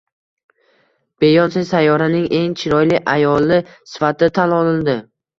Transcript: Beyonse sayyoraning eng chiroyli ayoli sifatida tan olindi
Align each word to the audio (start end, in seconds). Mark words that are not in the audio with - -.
Beyonse 1.23 1.61
sayyoraning 1.71 2.25
eng 2.37 2.55
chiroyli 2.61 3.01
ayoli 3.13 3.59
sifatida 3.91 4.31
tan 4.39 4.57
olindi 4.61 4.97